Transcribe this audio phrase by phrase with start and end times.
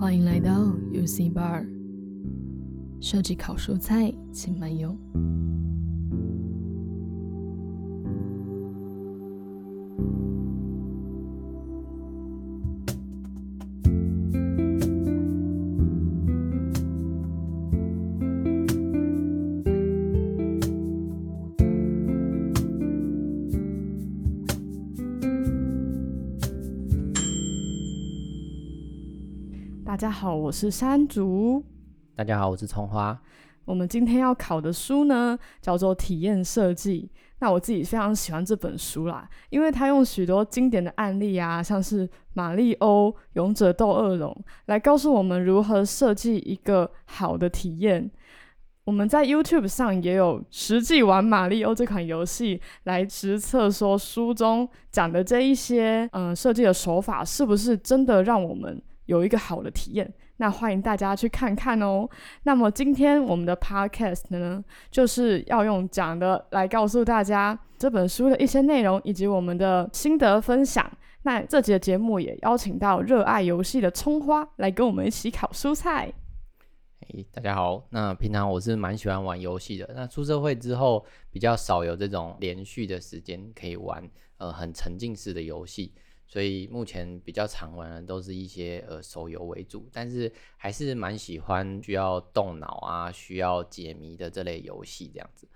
[0.00, 0.52] 欢迎来到
[0.92, 1.66] U C Bar，
[3.00, 4.96] 设计烤蔬菜，请慢用。
[29.98, 31.60] 家好，我是山竹。
[32.14, 33.20] 大家好，我是葱花。
[33.64, 37.10] 我们今天要考的书呢，叫做《体验设计》。
[37.40, 48.08] 那我自己非常喜欢这本书啦，因为它用许多经典的案例啊，像是马里欧、勇者斗恶龙，来告诉我们如何设计一个好的体验。
[48.84, 62.06] 我们在 YouTube 上也有实际玩马里欧这款游戏，来实测说书中讲的这一些嗯设计的手法，是不是真的让我们有一个好的体验，那欢迎大家去看看哦。
[62.42, 70.90] 那么今天我们的 podcast 呢，就是要用讲的来告诉大家这本书的一些内容以及我们的心得分享。
[71.22, 76.12] 那这集的节目也邀请到热爱游戏的葱花来跟我们一起烤蔬菜。
[77.08, 77.82] 诶，大家好。
[77.90, 79.90] 那平常我是蛮喜欢玩游戏的。
[79.94, 84.06] 那出社会之后，比较少有这种连续的时间可以玩，
[84.36, 85.94] 呃，很沉浸式的游戏。
[86.28, 95.48] 所以目前比较常玩的都是一些呃手游为主，但是还是蛮喜欢需要动脑啊、需要解谜的这类游戏这样子。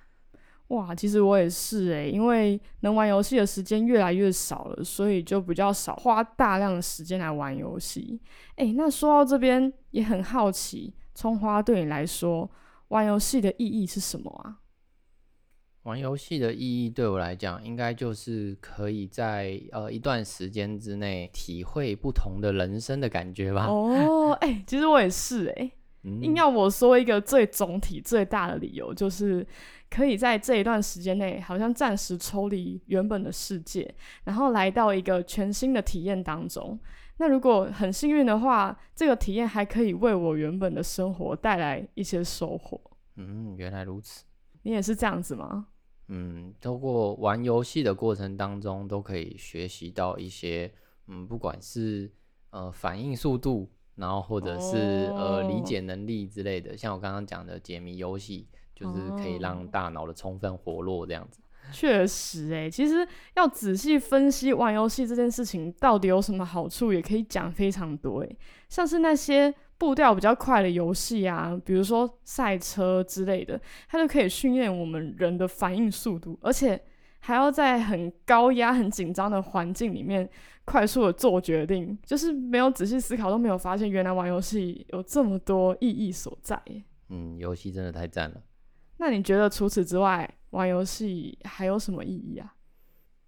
[0.68, 8.18] 哇，其实我也是诶，因为能玩游戏的时间越来越少了，所以就比较少花大量的时间来玩游戏。
[8.56, 12.50] 诶，那说到这边也很好奇，葱花对你来说
[12.88, 14.61] 玩游戏的意义是什么啊？
[15.82, 23.66] 玩游戏的意义对我来讲，应该就是可以在呃一段时间之内体会不同的人生的感觉吧。
[23.66, 25.72] 哦，哎、欸，其实我也是哎、欸，
[26.04, 29.44] 嗯、硬要我说一个最总体最大的理由，就是
[29.90, 36.78] 可以在这一段时间内，好像暂时抽离原本的世界，然后来到一个全新的体验当中。
[37.18, 42.80] 那如果很幸运的话，这个体验还可以为我原本的生活带来一些收获。
[43.16, 44.24] 嗯，原来如此。
[44.62, 45.66] 你也是这样子吗？
[46.14, 50.70] 嗯，透过玩游戏的过程当中，都可以学习到一些，
[51.08, 52.12] 嗯，不管是
[52.50, 55.18] 呃反应速度，然后或者是、oh.
[55.18, 61.40] 呃理解能力之类的，像我刚刚讲的解谜游戏，就是可以让大脑的充分活络这样子。
[61.72, 68.36] 确实、欸，哎，其实要仔细分析玩游戏这件事情到底有什么好处，也可以讲非常多、欸，哎，
[68.68, 69.54] 像是那些。
[69.82, 76.80] 步调比较快的游戏啊，比如说赛车之类的，它就可以训练我们人的反应速度，而且
[77.18, 80.30] 还要在很高压、很紧张的环境里面
[80.64, 86.62] 快速的做决定，就是没有仔细思考都没有发现，原来玩游戏有这么多意义所在。
[87.08, 88.40] 嗯，游戏真的太赞了。
[88.98, 92.54] 那你觉得除此之外，玩游戏还有什么意义啊？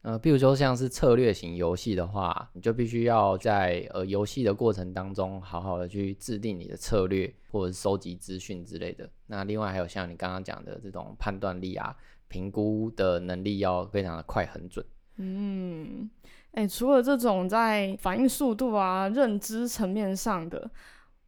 [0.05, 9.09] 呃，比如说像是策略型游戏的话，你就必须要在呃游戏的过程当中，好好的去制定你的策略，或者收集资讯之类的。
[9.29, 11.97] 那另外还有像你刚刚讲的这种判断力啊，
[12.29, 14.85] 评估的能力要非常的快很准。
[15.17, 16.11] 嗯，
[16.53, 20.71] 哎、除了这种在反应速度啊、认知层面上的。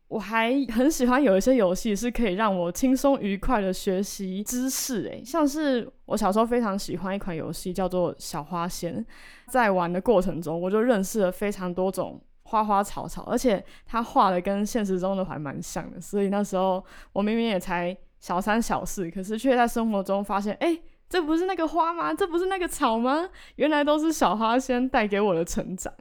[0.09, 9.05] 我还 很喜欢有一些游戏是可以让我轻松愉快的学习知识，诶，像是我小时候非常喜欢一款游戏叫做小花仙，
[9.49, 22.15] 在玩的过程中我就认识了非常多种花花草草，而且它画的跟现实中的还蛮像的，所以那时候我明明也才小三小四，可是却在生活中发现，诶，这不是那个花吗？
[22.15, 23.29] 这不是那个草吗？
[23.57, 25.93] 原来都是小花仙带给我的成长。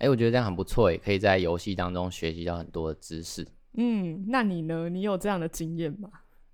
[0.00, 3.46] 哎、欸，我觉得这样很不错，也可以在游戏当中学习到很多的知识。
[3.74, 4.88] 嗯，那你呢？
[4.88, 6.10] 你有这样的经验吗？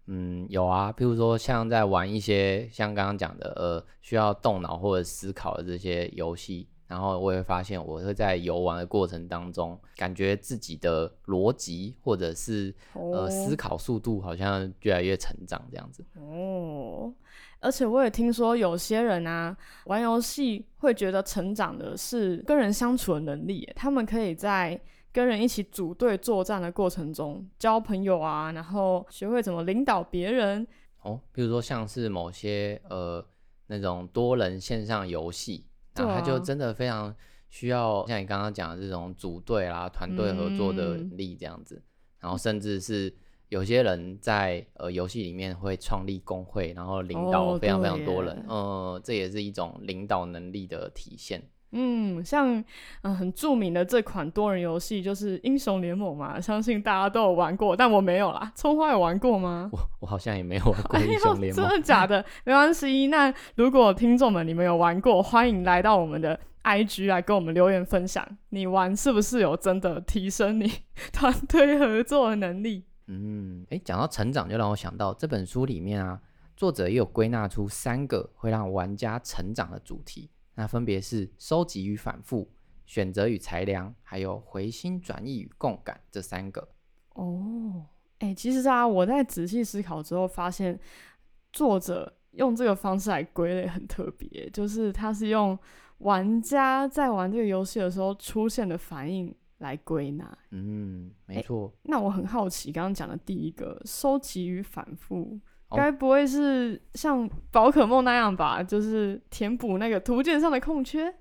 [0.09, 0.93] 嗯，有啊。
[0.93, 16.05] 譬如说，像在玩一些像刚刚讲的，呃，需要动脑或者思考的这些游戏，然后我也会发现，我会在游玩的过程当中，感觉自己的逻辑或者是、哦、呃思考速度好像越来越成长这样子。
[16.15, 17.13] 哦。
[17.59, 19.57] 而且我也听说有些人啊，
[19.87, 24.79] 玩游戏会觉得成长的是跟人相处的能力，他们可以在
[25.11, 30.65] 跟人一起组队作战的过程中交朋友啊，然后学会怎么领导别人。
[31.03, 33.25] 哦，比如说像是某些呃
[33.69, 35.65] 那种多人线上游戏，
[35.97, 37.15] 那他就真的非常
[37.49, 41.83] 需要像你刚刚讲的这种组队啦、团队合作的力这样子，嗯、
[42.21, 43.15] 然后甚至是。
[43.49, 51.41] 有些人在呃游戏里面会创立工会，然后领导非常非常多人，哦、呃，这也是一种领导能力的体现。
[51.73, 52.65] 嗯，像嗯、
[53.03, 58.51] 呃、很著名的这款多人游戏就是英雄联盟嘛，相信大家都有玩过，但我没有啦。
[58.55, 59.69] 葱花有玩过吗？
[59.73, 62.25] 我我好像也没有玩过英雄联盟，哎，真的假的？
[62.45, 63.09] 没关系。
[63.09, 70.71] 那如果听众们你们有玩过，欢迎来到我们的 IG 来跟我们留言分享，你玩是不是有真的提升你
[71.13, 72.85] 团队合作的能力？
[73.09, 76.21] 嗯，哎，讲到成长，就让我想到这本书里面啊，
[76.57, 82.51] 作者也有归纳出三个会让玩家成长的主题，那分别是收集与反复、
[82.85, 86.69] 选择与裁量，还有回心转意与共感这三个。
[87.11, 87.87] 哦，
[88.19, 90.77] 哎，其实啊，我在仔细思考之后发现，
[91.53, 95.57] 作者用这个方式来归类很特别，就是他是用
[95.99, 99.33] 玩家在玩这个游戏的时候出现的反应。
[99.61, 101.73] 来归纳，嗯，没错。
[101.85, 105.41] 那我很好奇，刚刚讲的第一个收集与反复，
[105.71, 108.63] 该、哦、不会是像宝可梦那样吧？
[108.63, 111.15] 就是填补那个图鉴上的空缺？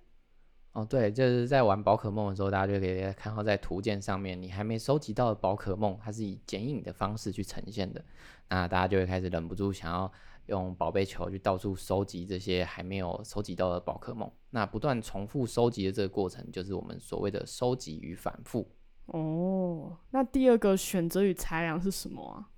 [0.73, 8.03] 哦，对，就是在玩宝可梦的时候，大家就可以看到，在图鉴上面，你还没收集到的宝可梦，它是以剪影的方式去呈现的。
[8.49, 10.11] 那大家就会开始忍不住想要。
[10.47, 18.69] 用宝贝球去到处收集这些还没有收集到的宝可梦，那不断重复收集的这个过程，就是我们所谓的收集与反复。
[19.07, 22.49] 哦，那第二个选择与裁量是什么啊？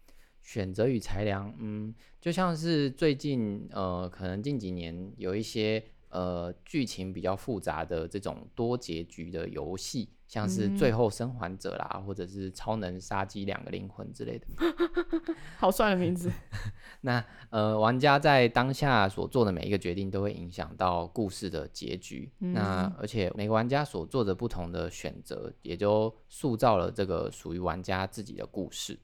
[0.48, 5.84] 选择与裁量，嗯，就像是最近呃，可能近几年有一些。
[6.10, 14.48] 呃，剧情比较复杂的这种多结局的游戏，像是《最后生还者》啦，嗯、或者是《超能杀机两个灵魂》之类的，
[15.60, 16.32] 好帅的名字。
[17.02, 22.32] 那呃，玩家在当下所做的每一个决定，都会影响到故事的结局。
[22.40, 28.98] 嗯、那而且每个玩家所做的不同的选择，也就塑造了这个属于玩家自己的故事。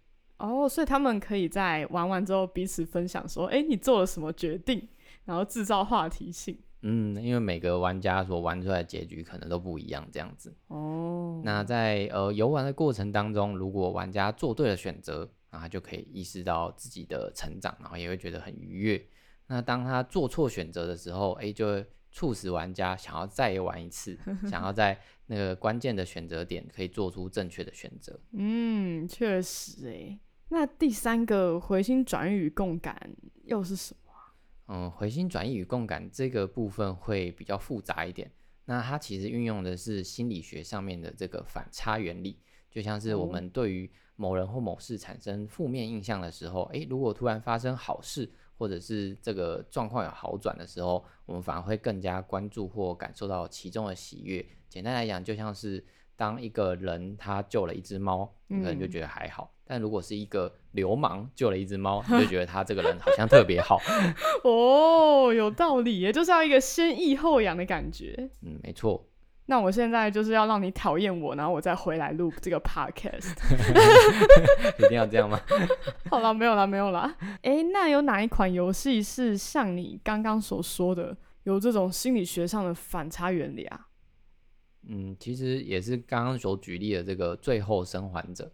[0.46, 4.88] 哦，所以他们可以在玩完之后彼此分享说：“哎，你做了什么决定？”
[5.24, 6.58] 然后制造话题性。
[6.82, 10.54] 嗯，因为每个玩家所玩出来的结局可能都不一样，这样子。
[10.68, 11.42] 哦。
[11.46, 19.02] 那在呃游玩的过程当中，如果玩家做对了选择，那他就可以意识到自己的成长，然后也会觉得很愉悦。
[19.48, 24.20] 那当他做错选择的时候，哎，就会促使玩家想要再玩一次，
[24.50, 28.20] 想要在那个关键的选择点可以做出正确的选择。
[28.34, 30.20] 嗯，确实诶。
[30.54, 32.96] 那第三个回心转意与共感
[33.46, 34.12] 又是什么？
[34.68, 38.32] 嗯，回心转意与共感这个部分会比较复杂一点。
[38.66, 42.38] 那它其实运用的是心理学上面的这个反差原理，
[42.70, 54.46] 就像是我们对于某人或某事产生负面印象的时候，诶，如果突然发生好事，或者是这个状况有好转的时候，我们反而会更加关注或感受到其中的喜悦。
[54.70, 55.84] 简单来讲，就像是
[56.16, 59.46] 当一个人他救了一只猫，你可能就觉得还好。
[59.46, 63.80] 嗯但如果是一个流氓救了一只猫，你就觉得他这个人好像特别好。
[64.44, 68.30] 哦，有道理耶，就是要一个先抑后扬的感觉。
[68.42, 69.08] 嗯，没错。
[69.46, 73.34] 那我现在就是要让你讨厌我，然后我再回来录这个 podcast。
[74.80, 75.38] 一定要这样吗？
[76.10, 77.14] 好了，没有了，没有了。
[77.42, 83.88] 哎，那有哪一款游戏是像你刚刚所说的，有这种心理学上的反差原理啊？
[84.88, 88.46] 嗯，其实也是刚刚所举例的这个《最后生还者》。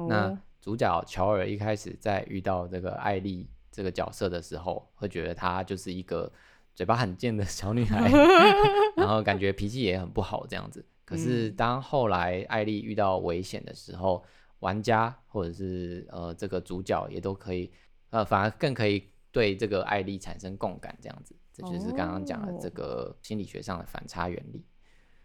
[0.00, 0.06] 哦。
[0.08, 6.30] 那主角乔尔一开始在遇到这个艾丽这个角色的时候，会觉得她就是一个
[6.74, 8.10] 嘴巴很贱的小女孩，
[8.96, 10.84] 然后感觉脾气也很不好这样子。
[11.04, 14.22] 可是当后来艾丽遇到危险的时候，
[14.58, 17.70] 玩家或者是呃这个主角也都可以，
[18.10, 21.34] 呃反而更可以对这个艾丽产生共感这样子。
[21.52, 24.64] 这就是刚刚讲的这个心理学上的反差原理。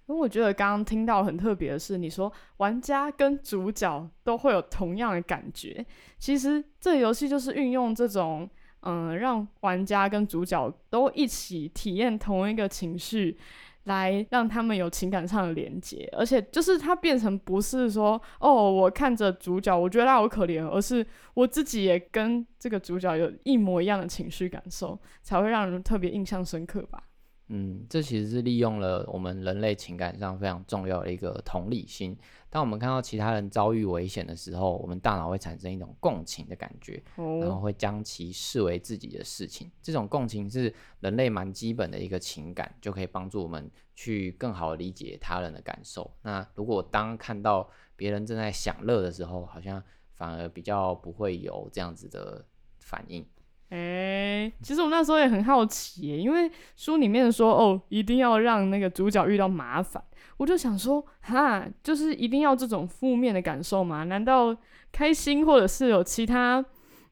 [0.05, 5.85] 因为我觉得刚刚听到很特别的是，你说玩家跟主角都会有同样的感觉。
[6.17, 8.49] 其实这个游戏就是运用这种，
[8.81, 13.37] 嗯，让玩家跟主角都一起体验同一个情绪，
[13.85, 16.07] 来让他们有情感上的连接。
[16.17, 27.01] 而且就是它变成不是说，哦，我看着主角，我觉得他好可怜，而是我自己也跟这个主角有一模一样的情绪感受，才会让人特别印象深刻吧。
[27.47, 32.17] 嗯，这其实是利用了我们人类情感上非常重要的一个同理心。
[32.49, 39.69] 当我们看到其他人遭遇危险的时候，我们大脑会产生一种共情的感觉，然后会将其视为自己的事情。
[39.81, 46.09] 这种共情是人类蛮基本的一个情感，就可以帮助我们去更好理解他人的感受。
[46.21, 49.83] 那如果当看到别人正在享乐的时候，好像
[50.13, 52.45] 反而比较不会有这样子的
[52.79, 53.25] 反应。
[53.73, 60.03] 哎、欸，其实我那时候也很好奇，因为书里面说哦，一定要让那个主角遇到麻烦，
[60.37, 64.03] 我就想说，哈，就是一定要这种负面的感受吗？
[64.03, 64.55] 难道
[64.91, 66.63] 开心或者是有其他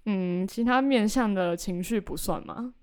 [0.05, 2.75] 嗯其他面向的情绪不算吗？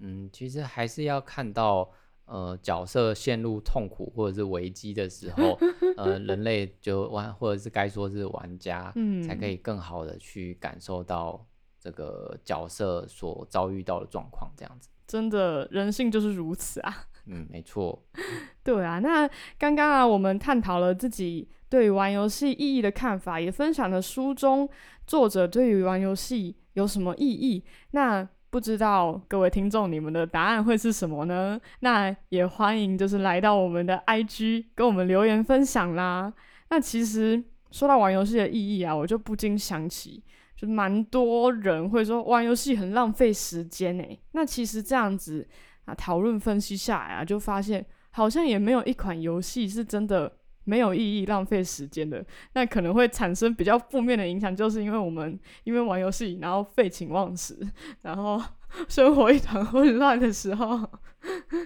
[0.00, 1.88] 嗯，其实还是要看到
[2.24, 5.56] 呃角色陷入痛苦或者是危机的时候，
[5.96, 11.46] 呃人类就玩或者是该说是玩家，嗯，才可以更好的去感受到
[11.82, 14.88] 这个角色所遭遇到的状况，这样子。
[15.08, 17.06] 真的，人性就是如此啊。
[17.26, 18.00] 嗯，没错。
[18.62, 24.68] 对啊，那刚刚啊，我们探讨了自己对于玩游戏意义的看法，也分享了书中
[25.06, 27.64] 作者对于玩游戏有什么意义。
[27.90, 31.60] 那不知道各位听众，你们的答案会是什么呢？
[31.80, 36.32] 那也欢迎就是来到我们的 IG 跟我们留言分享啦。
[36.70, 40.22] 那其实说到玩游戏的意义啊，我就不禁想起，
[40.62, 44.22] 就蛮多人会说玩游戏很浪费时间诶。
[44.30, 45.46] 那其实这样子。
[45.84, 52.24] 啊，讨论分析下来啊，就发现好像也没有一款游戏是真的没有意义、浪费时间的。
[52.52, 57.58] 那可能会产生比较负面的影响，就是因为我们因为玩游戏，然后废寝忘食，
[58.02, 58.40] 然后
[58.88, 60.88] 生活一团混乱的时候，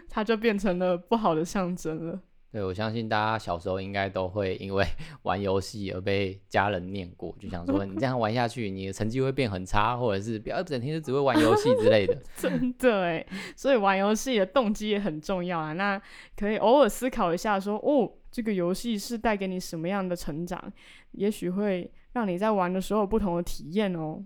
[0.08, 2.18] 它就变成了不好的象征了。
[2.56, 4.82] 对，我相信大家小时候应该都会因为
[5.24, 12.18] 玩游戏而被家人念过，就想说你这样玩下去，你的成绩会变很差，或者是不要整天就只会玩游戏之类的。
[12.34, 15.74] 真的哎，所以玩游戏的动机也很重要啊。
[15.74, 16.00] 那
[16.34, 20.72] 可以偶尔思考一下说，说哦，这个游戏是带给你什么样的成长？
[21.10, 24.24] 也许会让你在玩的时候有不同的体验哦。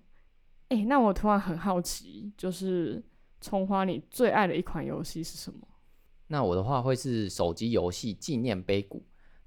[0.68, 3.02] 哎，那我突然很好奇，就是
[3.40, 5.66] 葱花，你最爱的一款游戏是什么？
[6.32, 8.98] 那我的话会是手机游戏《纪念碑谷》。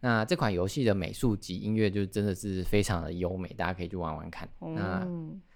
[0.02, 4.50] 那这款游戏的美术及音乐就真的是非常的优美，大家可以去玩玩看。
[4.60, 5.08] 嗯、那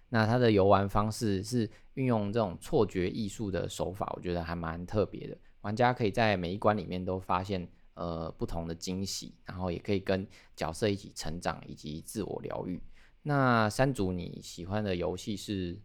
[0.08, 5.38] 那它的游玩方式是运用这种错觉艺术的手法，我觉得还蛮特别的。
[5.60, 12.82] 玩家可以在每一关里面都发现呃不同的惊喜，然后也可以跟角色一起成长以及自我疗愈。
[13.24, 15.78] 那山竹你喜欢的游戏是？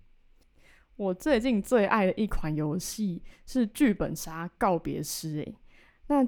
[0.96, 5.54] 我最近最爱的一款游戏是《剧本杀告别诗》诶，
[6.08, 6.26] 那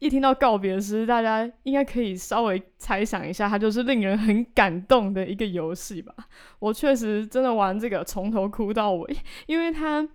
[0.00, 6.14] 一听到告别诗，大家应该可以稍微猜想一下，它就是令人很感动的一个游戏吧？
[6.58, 10.06] 我确实真的玩这个从头哭到尾，因为它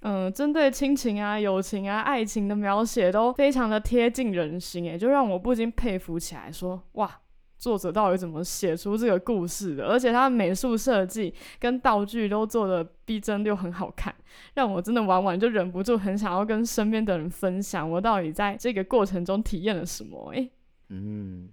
[0.00, 7.20] 嗯，针对亲情啊、友情啊、爱情的描写都非常的贴近人心，诶，就让我不禁佩服起来，说哇。
[7.60, 9.86] 作者到底怎么写出这个故事的？
[9.86, 14.12] 而且他美术设计跟道具都做的逼真又很好看，
[14.54, 20.30] 让我真的玩完就忍不住很想要跟身边的人分享，我到底在这个过程中体验了什么？
[20.30, 20.50] 诶，
[20.88, 21.50] 嗯，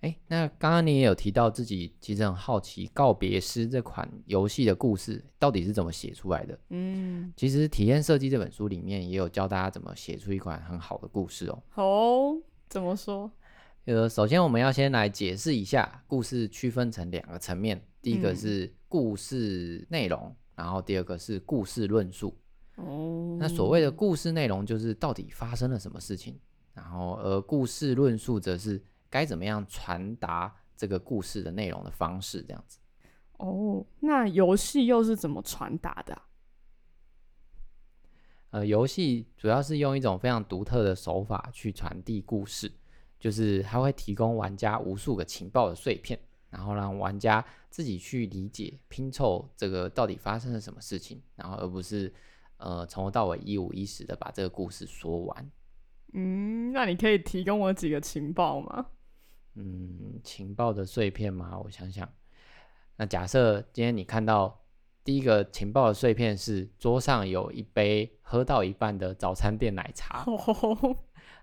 [0.00, 6.58] 诶，那刚刚你也有提到自己其实很好奇《告别诗》这款游戏的故事到底是怎么写出来的？
[6.70, 11.62] 嗯，其实《体验设计》这本书里面也有教大家怎么写出一款很好的故事哦。
[11.76, 12.36] 哦，
[12.68, 13.30] 怎么说？
[13.86, 22.34] 呃，首先我们要先来解释一下，故事区分成两个层面，第一个是故事内容，嗯、然后第二个是故事论述。
[22.76, 26.40] 哦，那所谓的故事内容就是到底发生了什么事情，
[26.72, 32.78] 然后而故事论述则是该怎么样传达这个故事的内容的方式，这样子。
[33.36, 36.22] 哦，那游戏又是怎么传达的？
[38.48, 42.72] 呃，游戏主要是用一种非常独特的手法去传递故事。
[43.24, 52.12] 就是它会提供玩家无数个情报的碎片，然后让玩家自己去理解拼凑这个到底发生了什么事情，然后而不是
[52.58, 55.50] 呃从头到尾一五一十的把这个故事说完。
[56.12, 58.88] 嗯，那你可以提供我几个情报吗？
[59.54, 61.58] 嗯，情报的碎片吗？
[61.64, 62.06] 我想想。
[62.96, 64.66] 那假设今天你看到
[65.02, 70.26] 第一个情报的碎片是桌上有一杯喝到一半的早餐店奶茶，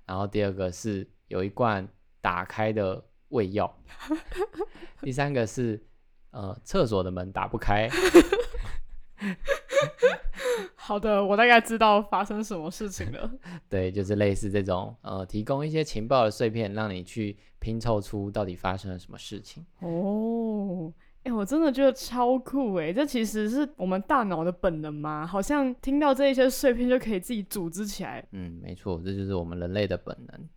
[0.05, 1.09] 然后第二个是。
[1.31, 1.88] 有一罐
[2.19, 3.73] 打开的胃药，
[5.01, 5.81] 第三个是
[6.31, 7.89] 呃厕所的门打不开。
[10.75, 13.31] 好的，我大概知道发生什么事情了。
[13.69, 19.65] 对，就是类似这种呃，提供一些情报的碎片，让你去拼凑出到底发生了什么事情。
[19.79, 20.91] 哦，
[21.23, 22.91] 哎、欸，我真的觉得超酷哎！
[22.91, 25.25] 这其实是我们大脑的本能吗？
[25.25, 28.27] 好像听到这一些碎片就可以自己组织起来。
[28.31, 30.50] 嗯，没错，这就是我们人类的本能。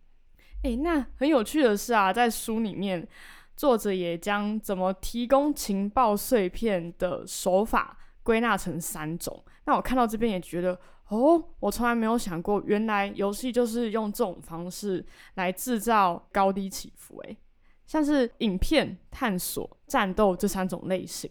[0.65, 3.07] 诶，那很有趣的是啊，在书里面，
[3.55, 9.43] 作者也将怎么提供情报碎片的手法归纳成三种。
[9.65, 10.79] 那我看到这边也觉得，
[11.09, 15.05] 哦，我从来没有想过，原来游戏就是用这种方式
[15.35, 17.19] 来制造高低起伏。
[17.21, 17.37] 诶，
[17.85, 21.29] 像是影片、探索、战斗这三种类型。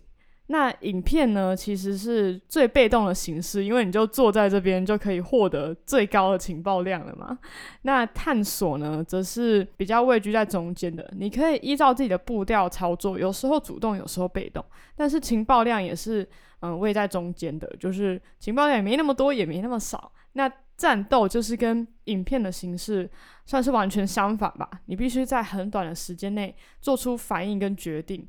[0.49, 7.39] 那影片呢，其实是最被动的形式，因为你就坐在这边就可以获得最高的情报量了嘛。
[7.83, 14.63] 那探索呢，则是比较位居在中间的，你可以依照自己的步调操作，有时候主动，有时候被动。
[14.95, 16.29] 但是情报量也是
[16.61, 20.13] 嗯位在中间的，就是情报量也没那么多，也没那么少。
[20.35, 23.09] 那战斗就是跟影片的形式
[23.47, 24.69] 算是完全相反吧。
[24.87, 28.29] 你必须在很短的时间内做出反应跟决定，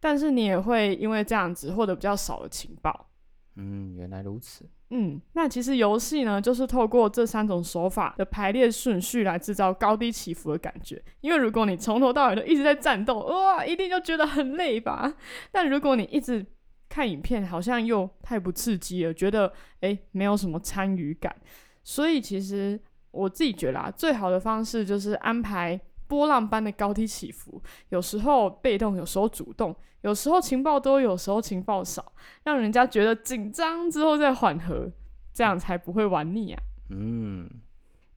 [0.00, 3.08] 但是你也会因为这样子获得比较少的情报。
[3.56, 4.64] 嗯，原来如此。
[4.90, 11.02] 嗯，那其实游戏呢，就是透过这三种手法的排列顺序来制造高低起伏的感觉。
[11.20, 15.12] 因为如果你从头到尾都一直在战斗，哇，一定就觉得很累吧。
[15.52, 16.46] 但如果你一直
[16.88, 21.36] 看影片，好像又太不刺激了，觉得诶，没有什么参与感。
[21.82, 25.78] 所以其实我自己觉得啊，最好的方式就是安排
[26.08, 29.76] 波浪般的高低起伏，有时候被动，有时候主动。
[30.02, 32.12] 有时候情报多，有时候情报少，
[32.44, 34.90] 让人家觉得紧张之后再缓和，
[35.34, 36.62] 这样才不会玩腻啊。
[36.90, 37.50] 嗯，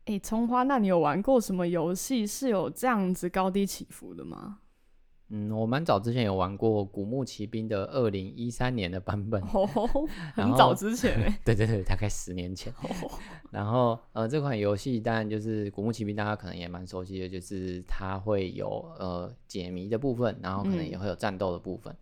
[0.05, 4.59] 诶，葱花，那你有玩过什么游戏是有这样子高低起伏的吗？
[5.33, 9.65] 嗯，我蛮早之前有玩过《古墓奇兵》的二零一三年的版本， 哦，
[10.35, 12.73] 很早之前哎， 对对对，大概十年前。
[12.73, 13.09] 哦、
[13.49, 18.67] 然后呃，这款游戏当然就是《古墓奇兵》，大家可能也蛮熟悉的，就是它会有
[18.99, 21.95] 呃解谜的部分，然后可能也会有战斗的部分。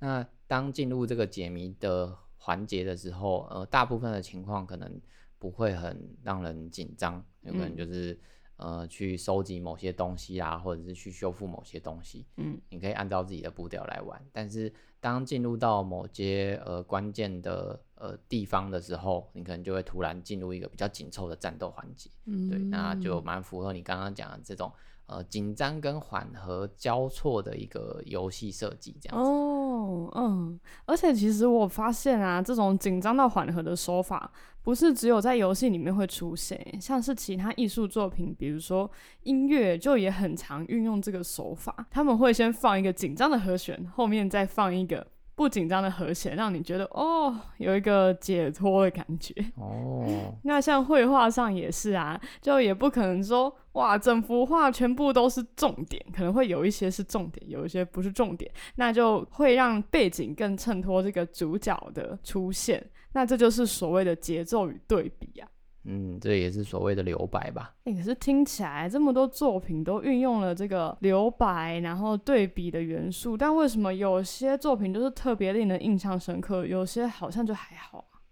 [0.00, 5.00] 嗯、那当进入这个解谜的环节的时候，呃，大部分的情况可能
[5.38, 8.12] 不会很让人紧张，有可能就是。
[8.12, 8.18] 嗯
[8.56, 14.20] 呃，去收集某些东西啊，或者是去修复某些东西，嗯，你可以按照自己的步调来玩。
[14.32, 24.72] 但是当进入到某些呃关键的呃地方的时候，你可能就会突然进入一个比较紧凑的战斗环节，嗯，对，那就蛮符合你刚刚讲的这种。
[25.06, 29.28] 呃，紧张跟缓和交错的一个游戏设计，这样子。
[29.30, 34.32] 哦，嗯，而且其实我发现啊，这种紧张到缓和的手法，
[34.62, 38.90] 不是只有在游戏里面会出现，像是其他艺术作品，比如说
[39.22, 41.86] 音乐，就也很常运用这个手法。
[41.90, 45.06] 他们会先放一个紧张的和弦，后面再放一个。
[45.34, 50.04] 不紧张的和弦，让你觉得哦，有一个解脱的感觉哦。
[50.44, 62.86] 那像绘画上也是啊，就也不可能说哇，整幅画全部都是重点，可能会有一些是重点，有一些不是重点，那就会让背景更衬托这个主角的出现。
[63.12, 65.48] 那这就是所谓的节奏与对比啊。
[65.84, 67.74] 嗯，这也是所谓的留白吧？
[67.84, 78.22] 欸，可是听起来这么多作品都运用了这个留白，然后对比的元素，但为什么有些作品就是特别令人印象深刻，有些好像就还好啊？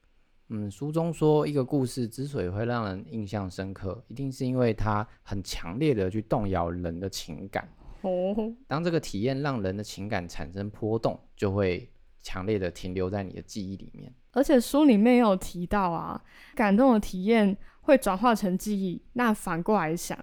[0.51, 7.69] 嗯，书中说一个故事之所以会让人印象深刻，一定是因为它很强烈的去动摇人的情感。
[8.03, 8.37] 哦，
[8.69, 11.91] 当这个体验让人的情感产生波动，就会
[12.21, 14.15] 强烈的停留在你的记忆里面。
[14.33, 16.23] 而且书里面也有提到啊，
[16.55, 19.03] 感动的体验会转化成记忆。
[19.15, 20.17] 那反过来想，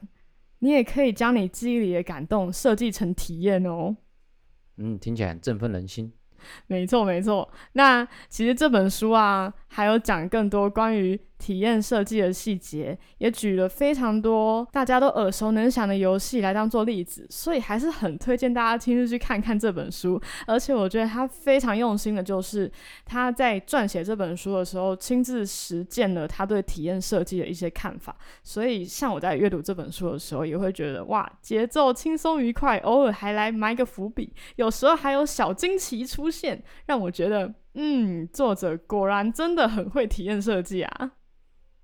[0.60, 3.96] 你也可以将你记忆里的感动设计成体验哦。
[4.78, 6.14] 嗯，听起来很振奋人心。
[6.68, 7.52] 没错，没错。
[7.74, 20.20] 那其实这本书啊，还有讲更多关于体验设计的细节，也举了非常多大家都耳熟能详的游戏来当做例子，所以还是很推荐大家亲自去看看这本书。
[20.46, 22.72] 而且我觉得他非常用心的，就是
[23.06, 28.16] 他在撰写这本书的时候，亲自实践了他对体验设计的一些看法。
[28.44, 41.12] 所以像我在阅读这本书的时候，也会觉得哇，节奏轻松愉快，偶尔还来埋个伏笔，有时候还有小惊奇出现，让我觉得，嗯，作者果然真的很会体验设计啊。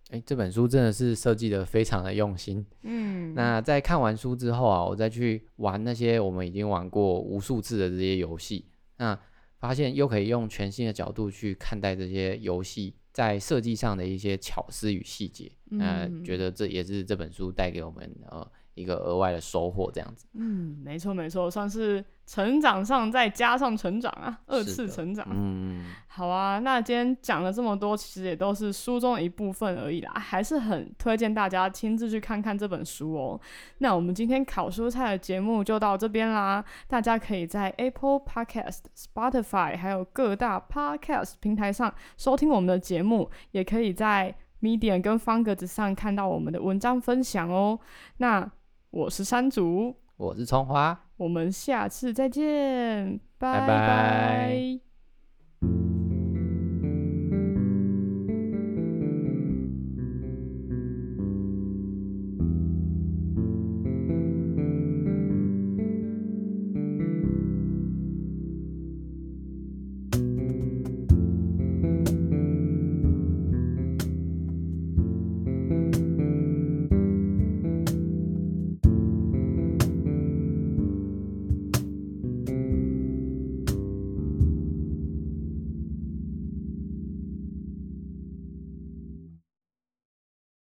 [0.10, 2.66] 哎，这本书真的是设计的非常的用心。
[2.84, 8.66] 嗯，那在看完书之后啊，我再去玩那些我们已经玩过无数次的这些游戏，
[8.98, 9.18] 那
[9.60, 15.52] 发现又可以用全新的角度去看待这些游戏在设计上的一些巧思与细节。
[15.66, 18.52] 那、嗯、觉得这也是这本书带给我们呃。
[18.76, 20.26] 一个额外的收获，这样子。
[20.34, 25.28] 嗯，没错没错，算是成长上再加上成长啊，二次成长。
[25.30, 33.40] 嗯，好啊，那今天讲了这么多，其实也都是书中的一部分而已啦，还是很推荐大家亲自去看看这本书哦。
[33.80, 47.78] 那我们今天烤蔬菜的节目就到这边啦，大家可以在 Apple Podcast、Spotify 还有各大 Podcast 平台上收听我们的节目，也可以在 Medium 跟方格子上看到我们的文章分享哦。
[48.18, 48.50] 那
[48.94, 54.33] 我是山竹，我是葱花，我们下次再见，拜拜。